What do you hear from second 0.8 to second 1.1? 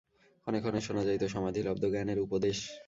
শোনা